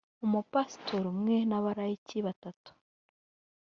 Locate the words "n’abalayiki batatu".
1.49-2.69